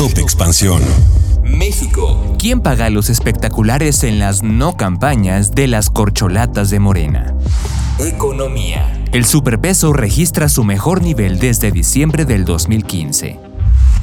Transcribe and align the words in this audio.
Top 0.00 0.16
Expansión. 0.16 0.80
México. 1.44 2.34
¿Quién 2.38 2.62
paga 2.62 2.88
los 2.88 3.10
espectaculares 3.10 4.02
en 4.02 4.18
las 4.18 4.42
no 4.42 4.74
campañas 4.74 5.54
de 5.54 5.66
las 5.66 5.90
corcholatas 5.90 6.70
de 6.70 6.78
Morena? 6.80 7.34
Economía. 7.98 8.98
El 9.12 9.26
superpeso 9.26 9.92
registra 9.92 10.48
su 10.48 10.64
mejor 10.64 11.02
nivel 11.02 11.38
desde 11.38 11.70
diciembre 11.70 12.24
del 12.24 12.46
2015. 12.46 13.38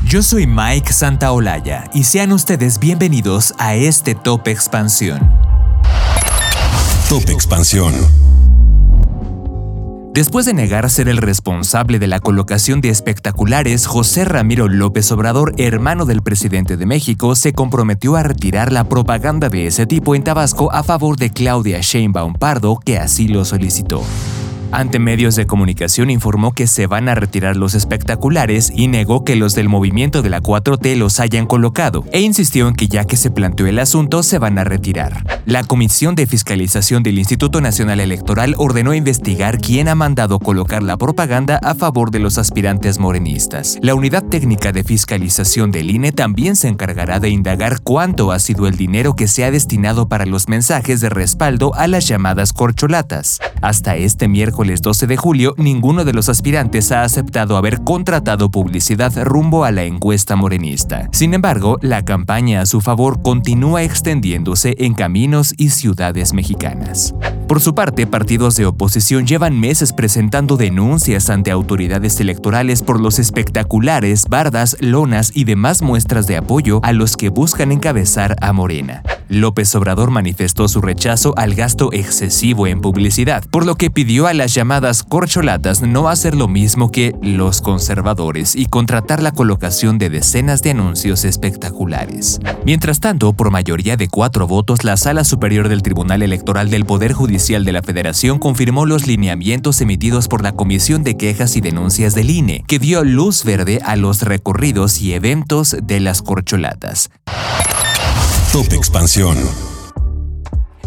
Yo 0.06 0.22
soy 0.22 0.46
Mike 0.46 0.94
Santaolalla 0.94 1.86
y 1.96 2.04
sean 2.04 2.32
ustedes 2.32 2.78
bienvenidos 2.78 3.56
a 3.58 3.74
este 3.74 4.14
Top 4.14 4.48
Expansión. 4.50 5.32
Top 7.10 7.28
Expansión. 7.28 7.96
Después 10.18 10.48
de 10.48 10.56
negar 10.56 10.90
ser 10.90 11.10
el 11.10 11.18
responsable 11.18 12.00
de 12.00 12.08
la 12.08 12.20
colocación 12.20 12.82
de 12.82 12.90
espectaculares, 12.90 13.86
José 13.86 14.26
Ramiro 14.26 14.68
López 14.68 15.12
Obrador, 15.12 15.54
hermano 15.60 16.08
del 16.08 16.24
presidente 16.24 16.76
de 16.76 16.88
México, 16.88 17.36
se 17.36 17.54
comprometió 17.54 18.16
a 18.16 18.24
retirar 18.24 18.72
la 18.74 18.86
propaganda 18.86 19.48
de 19.50 19.68
ese 19.68 19.86
tipo 19.86 20.16
en 20.16 20.24
Tabasco 20.24 20.74
a 20.74 20.82
favor 20.82 21.18
de 21.18 21.30
Claudia 21.30 21.82
Sheinbaum 21.82 22.34
Pardo, 22.34 22.80
que 22.84 22.98
así 22.98 23.28
lo 23.28 23.46
solicitó. 23.46 24.02
Ante 24.72 25.00
medios 25.00 25.38
de 25.38 25.48
comunicación 25.48 26.10
informó 26.10 26.52
que 26.52 26.68
se 26.68 26.88
van 26.88 27.08
a 27.08 27.16
retirar 27.16 27.56
los 27.56 27.74
espectaculares 27.74 28.70
y 28.76 28.88
negó 28.88 29.24
que 29.24 29.38
los 29.38 29.56
del 29.56 29.70
movimiento 29.70 30.22
de 30.22 30.30
la 30.30 30.42
4T 30.42 30.96
los 30.98 31.22
hayan 31.22 31.46
colocado, 31.46 32.04
e 32.12 32.20
insistió 32.20 32.68
en 32.68 32.76
que 32.76 32.90
ya 32.90 33.06
que 33.06 33.16
se 33.16 33.32
planteó 33.32 33.66
el 33.68 33.80
asunto 33.80 34.24
se 34.24 34.40
van 34.40 34.60
a 34.60 34.66
retirar. 34.66 35.24
La 35.46 35.64
Comisión 35.64 36.16
de 36.16 36.28
Fiscalización 36.28 37.02
del 37.02 37.18
Instituto 37.18 37.62
Nacional 37.62 38.02
Electoral 38.02 38.56
ordenó 38.58 38.94
investigar 38.94 39.60
quién 39.60 39.88
ha 39.88 39.96
mandado 39.96 40.38
colocar 40.40 40.84
la 40.84 40.98
propaganda 40.98 41.60
a 41.64 41.74
favor 41.74 42.12
de 42.12 42.20
los 42.20 42.38
aspirantes 42.38 43.00
morenistas. 43.00 43.78
La 43.82 43.96
Unidad 43.96 44.24
Técnica 44.24 44.74
de 44.74 44.84
Fiscalización 44.84 45.72
del 45.72 45.90
INE 45.92 46.12
también 46.12 46.58
se 46.58 46.68
encargará 46.68 47.22
de 47.22 47.30
indagar 47.30 47.80
cuánto 47.82 48.34
ha 48.34 48.40
sido 48.40 48.68
el 48.68 48.76
dinero 48.76 49.16
que 49.16 49.30
se 49.30 49.46
ha 49.46 49.52
destinado 49.52 50.10
para 50.10 50.26
los 50.26 50.50
mensajes 50.50 51.00
de 51.00 51.10
respaldo 51.10 51.74
a 51.76 51.88
las 51.88 52.06
llamadas 52.06 52.52
corcholatas. 52.52 53.40
Hasta 53.62 53.96
este 53.96 54.28
miércoles 54.28 54.48
miércoles 54.48 54.82
12 54.82 55.08
de 55.08 55.18
julio, 55.18 55.56
ninguno 55.58 56.06
de 56.06 56.14
los 56.14 56.30
aspirantes 56.30 56.92
ha 56.92 57.04
aceptado 57.04 57.58
haber 57.58 57.82
contratado 57.84 58.50
publicidad 58.50 59.12
rumbo 59.24 59.66
a 59.66 59.72
la 59.72 59.84
encuesta 59.84 60.36
morenista. 60.36 61.10
Sin 61.12 61.34
embargo, 61.34 61.78
la 61.82 62.06
campaña 62.06 62.62
a 62.62 62.66
su 62.66 62.82
favor 62.82 63.22
continúa 63.22 63.84
extendiéndose 63.84 64.76
en 64.78 64.94
caminos 64.94 65.54
y 65.58 65.70
ciudades 65.72 66.34
mexicanas. 66.34 67.14
Por 67.48 67.62
su 67.62 67.74
parte, 67.74 68.06
partidos 68.06 68.58
de 68.58 68.66
oposición 68.66 69.26
llevan 69.26 69.58
meses 69.58 69.94
presentando 69.94 70.58
denuncias 70.58 71.30
ante 71.30 71.50
autoridades 71.50 72.20
electorales 72.20 72.82
por 72.82 73.00
los 73.00 73.20
espectaculares, 73.20 74.26
bardas, 74.30 74.76
lonas 74.82 75.32
y 75.34 75.46
demás 75.46 75.82
muestras 75.82 76.28
de 76.28 76.36
apoyo 76.36 76.82
a 76.84 76.92
los 76.92 77.16
que 77.16 77.30
buscan 77.30 77.72
encabezar 77.72 78.36
a 78.42 78.52
Morena. 78.52 79.02
López 79.30 79.74
Obrador 79.76 80.10
manifestó 80.10 80.68
su 80.68 80.82
rechazo 80.82 81.34
al 81.38 81.54
gasto 81.54 81.92
excesivo 81.94 82.68
en 82.68 82.82
publicidad, 82.82 83.46
por 83.50 83.66
lo 83.66 83.76
que 83.76 83.92
pidió 83.92 84.28
a 84.28 84.34
la 84.34 84.46
llamadas 84.46 85.04
corcholatas 85.04 85.82
no 85.82 86.10
hacer 86.10 86.36
lo 86.36 86.48
mismo 86.48 86.92
que 86.92 87.14
los 87.22 87.62
conservadores 87.62 88.56
y 88.56 88.66
contratar 88.66 89.22
la 89.22 89.32
colocación 89.32 89.98
de 89.98 90.10
decenas 90.10 90.64
de 90.64 90.72
anuncios 90.72 91.26
espectaculares. 91.26 92.40
Mientras 92.66 93.00
tanto, 93.00 93.34
por 93.34 93.52
mayoría 93.52 93.98
de 93.98 94.08
cuatro 94.08 94.48
votos, 94.48 94.84
la 94.84 94.96
Sala 94.96 95.24
Superior 95.24 95.68
del 95.70 95.82
Tribunal 95.82 96.22
Electoral 96.22 96.70
del 96.70 96.86
Poder 96.86 97.14
Judicial 97.14 97.37
de 97.38 97.72
la 97.72 97.84
Federación 97.84 98.40
confirmó 98.40 98.88
los 98.88 99.06
lineamientos 99.06 99.80
emitidos 99.80 100.28
por 100.28 100.42
la 100.42 100.54
Comisión 100.54 101.04
de 101.04 101.18
Quejas 101.18 101.56
y 101.56 101.62
Denuncias 101.62 102.16
del 102.16 102.32
INE, 102.32 102.64
que 102.68 102.80
dio 102.80 103.04
luz 103.04 103.44
verde 103.44 103.80
a 103.86 103.96
los 103.96 104.24
recorridos 104.24 105.00
y 105.02 105.14
eventos 105.14 105.78
de 105.84 106.00
las 106.00 106.24
corcholatas. 106.24 107.12
Top 108.52 108.74
Expansión. 108.74 109.38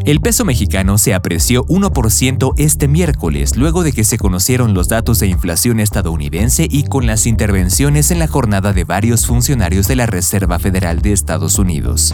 El 0.04 0.20
peso 0.20 0.44
mexicano 0.44 0.98
se 0.98 1.14
apreció 1.14 1.64
1% 1.66 2.54
este 2.56 2.88
miércoles 2.88 3.56
luego 3.56 3.84
de 3.84 3.92
que 3.92 4.02
se 4.02 4.18
conocieron 4.18 4.74
los 4.74 4.88
datos 4.88 5.20
de 5.20 5.28
inflación 5.28 5.78
estadounidense 5.78 6.66
y 6.68 6.82
con 6.82 7.06
las 7.06 7.26
intervenciones 7.26 8.10
en 8.10 8.18
la 8.18 8.26
jornada 8.26 8.72
de 8.72 8.82
varios 8.82 9.26
funcionarios 9.26 9.86
de 9.86 9.96
la 9.96 10.06
Reserva 10.06 10.58
Federal 10.58 11.00
de 11.00 11.12
Estados 11.12 11.58
Unidos. 11.58 12.12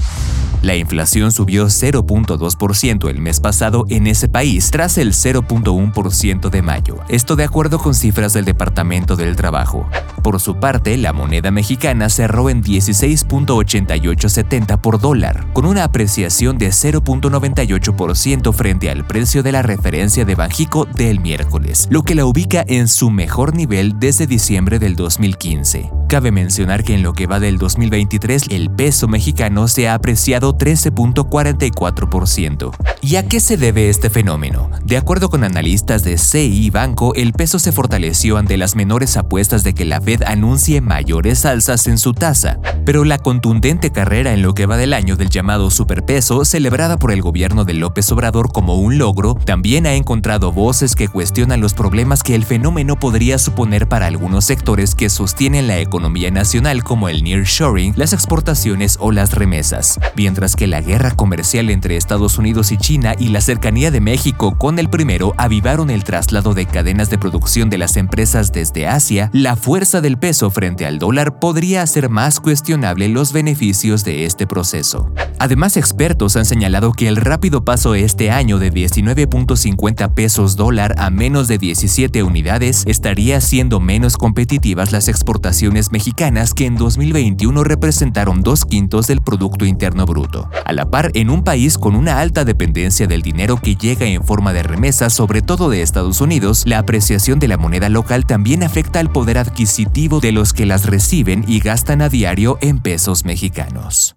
La 0.63 0.75
inflación 0.75 1.33
subió 1.33 1.67
0.2% 1.67 3.09
el 3.09 3.21
mes 3.21 3.41
pasado 3.41 3.85
en 3.89 4.07
ese 4.07 4.29
país 4.29 4.71
tras 4.71 4.97
el 4.99 5.13
0.1% 5.13 6.51
de 6.51 6.63
mayo, 6.63 6.99
esto 7.09 7.37
de 7.37 7.45
acuerdo 7.45 7.79
con 7.79 7.95
cifras 7.95 8.33
del 8.33 8.45
Departamento 8.45 9.15
del 9.17 9.37
Trabajo. 9.37 9.89
Por 10.23 10.41
su 10.41 10.57
parte, 10.57 10.97
la 10.97 11.13
moneda 11.13 11.53
mexicana 11.53 12.09
cerró 12.09 12.51
en 12.51 12.65
16.8870 12.65 14.81
por 14.81 15.01
dólar, 15.01 15.47
con 15.53 15.67
una 15.67 15.85
apreciación 15.85 16.59
de 16.59 16.71
0.98% 16.71 18.53
frente 18.53 18.91
al 18.91 19.07
precio 19.07 19.45
de 19.45 19.53
la 19.53 19.63
referencia 19.63 20.25
de 20.25 20.35
Banjico 20.35 20.87
del 20.87 21.21
miércoles, 21.21 21.87
lo 21.91 22.03
que 22.03 22.17
la 22.17 22.25
ubica 22.25 22.65
en 22.67 22.89
su 22.89 23.11
mejor 23.11 23.55
nivel 23.55 24.01
desde 24.01 24.27
diciembre 24.27 24.81
del 24.81 24.97
2015. 24.97 25.93
Cabe 26.09 26.33
mencionar 26.33 26.83
que 26.83 26.95
en 26.95 27.03
lo 27.03 27.13
que 27.13 27.27
va 27.27 27.41
del 27.41 27.59
2023 27.59 28.45
el 28.51 28.71
peso 28.71 29.09
mexicano 29.09 29.69
se 29.69 29.89
ha 29.89 29.95
apreciado 29.95 30.46
13.44%. 30.55 32.71
¿Y 33.03 33.17
a 33.17 33.27
qué 33.27 33.41
se 33.41 33.57
debe 33.57 33.89
este 33.89 34.11
fenómeno? 34.11 34.71
De 34.85 34.97
acuerdo 34.97 35.29
con 35.29 35.45
analistas 35.45 36.05
de 36.05 36.19
CI 36.19 36.71
Banco, 36.71 37.15
el 37.15 37.33
peso 37.33 37.59
se 37.59 37.73
fortaleció 37.73 38.37
ante 38.37 38.57
las 38.57 38.77
menores 38.77 39.17
apuestas 39.17 39.65
de 39.65 39.75
que 39.75 39.85
la 39.85 40.01
Fed 40.01 40.23
anuncie 40.23 40.81
mayores 40.81 41.45
alzas 41.45 41.87
en 41.87 41.99
su 41.99 42.13
tasa, 42.13 42.59
pero 42.85 43.05
la 43.05 43.19
contundente 43.19 43.91
carrera 43.91 44.33
en 44.33 44.43
lo 44.43 44.55
que 44.55 44.67
va 44.67 44.77
del 44.77 44.93
año 44.93 45.17
del 45.17 45.31
llamado 45.31 45.71
superpeso, 45.71 46.45
celebrada 46.45 46.99
por 46.99 47.13
el 47.13 47.23
gobierno 47.23 47.65
de 47.65 47.75
López 47.75 48.11
Obrador 48.13 48.53
como 48.53 48.77
un 48.77 48.99
logro, 48.99 49.35
también 49.35 49.87
ha 49.87 49.95
encontrado 49.95 50.53
voces 50.53 50.95
que 50.95 51.09
cuestionan 51.09 51.61
los 51.61 51.75
problemas 51.75 52.23
que 52.23 52.35
el 52.35 52.45
fenómeno 52.45 52.99
podría 52.99 53.39
suponer 53.39 53.89
para 53.89 54.07
algunos 54.07 54.45
sectores 54.45 54.95
que 54.95 55.11
sostienen 55.11 55.67
la 55.67 55.79
economía 55.79 56.31
nacional 56.31 56.83
como 56.83 57.09
el 57.09 57.23
nearshoring, 57.23 57.95
las 57.97 58.13
exportaciones 58.13 58.97
o 59.01 59.13
las 59.13 59.35
remesas, 59.35 59.99
mientras 60.37 60.55
que 60.55 60.67
la 60.67 60.83
guerra 60.83 61.13
comercial 61.13 61.71
entre 61.71 61.97
Estados 61.97 62.37
Unidos 62.37 62.71
y 62.71 62.77
China 62.77 63.15
y 63.19 63.29
la 63.29 63.41
cercanía 63.41 63.91
de 63.91 64.03
México 64.03 64.59
con 64.59 64.79
el 64.79 64.91
primero 64.91 65.33
avivaron 65.39 65.89
el 65.89 66.05
traslado 66.05 66.53
de 66.53 66.67
cadenas 66.67 67.09
de 67.09 67.17
producción 67.17 67.71
de 67.71 67.79
las 67.79 67.97
empresas 67.97 68.53
desde 68.53 68.87
Asia, 68.87 69.31
la 69.33 69.57
fuerza 69.57 70.03
del 70.03 70.19
peso 70.19 70.51
frente 70.51 70.85
al 70.85 70.99
dólar 70.99 71.39
podría 71.39 71.81
hacer 71.81 72.11
más 72.11 72.39
cuestionable 72.39 73.09
los 73.09 73.33
beneficios 73.33 74.05
de 74.05 74.27
este 74.27 74.47
proceso. 74.47 75.11
Además, 75.39 75.79
expertos 75.79 76.37
han 76.37 76.45
señalado 76.45 76.93
que 76.93 77.09
el 77.09 77.17
rápido 77.17 77.65
paso 77.65 77.95
este 77.95 78.31
año 78.31 78.59
de 78.59 78.71
19.50 78.71 80.13
pesos 80.13 80.55
dólar 80.57 80.97
a 80.99 81.09
menos 81.09 81.49
de 81.49 81.57
17 81.57 82.23
unidades 82.23 82.85
estaría 82.87 83.39
haciendo 83.39 83.81
menos 83.81 84.19
competitivas 84.19 84.93
las 84.93 85.09
exportaciones 85.09 85.93
mexicanas 85.93 86.53
que 86.53 86.67
en 86.67 86.77
2021 86.77 87.65
representaron 87.65 88.43
dos 88.43 88.67
quintos 88.67 89.07
del 89.07 89.23
Producto 89.23 89.65
Interno 89.65 90.05
Bruto. 90.05 90.26
A 90.65 90.73
la 90.73 90.91
par, 90.91 91.11
en 91.15 91.31
un 91.31 91.45
país 91.45 91.79
con 91.79 91.95
una 91.95 92.21
alta 92.21 92.45
dependencia 92.45 93.07
del 93.07 93.23
dinero 93.23 93.59
que 93.61 93.77
llega 93.77 94.07
en 94.07 94.25
forma 94.25 94.53
de 94.53 94.63
remesas, 94.63 95.13
sobre 95.13 95.43
todo 95.43 95.71
de 95.71 95.83
Estados 95.83 96.21
Unidos, 96.21 96.65
la 96.67 96.79
apreciación 96.79 97.39
de 97.39 97.49
la 97.49 97.57
moneda 97.57 97.89
local 97.89 98.27
también 98.27 98.63
afecta 98.63 99.01
al 99.01 99.11
poder 99.11 99.39
adquisitivo 99.39 100.21
de 100.21 100.33
los 100.33 100.53
que 100.53 100.67
las 100.67 100.87
reciben 100.87 101.45
y 101.47 101.61
gastan 101.61 102.03
a 102.03 102.09
diario 102.09 102.59
en 102.61 102.79
pesos 102.79 103.25
mexicanos. 103.25 104.17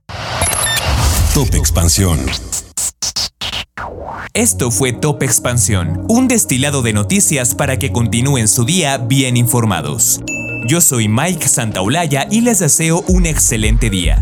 Top 1.33 1.53
Expansión. 1.53 2.19
Esto 4.33 4.71
fue 4.71 4.93
Top 4.93 5.23
Expansión, 5.23 6.05
un 6.07 6.27
destilado 6.27 6.81
de 6.81 6.93
noticias 6.93 7.55
para 7.55 7.77
que 7.77 7.91
continúen 7.91 8.47
su 8.47 8.63
día 8.63 8.97
bien 8.97 9.37
informados. 9.37 10.21
Yo 10.67 10.81
soy 10.81 11.07
Mike 11.07 11.47
Santaolalla 11.47 12.27
y 12.29 12.41
les 12.41 12.59
deseo 12.59 13.03
un 13.07 13.25
excelente 13.25 13.89
día. 13.89 14.21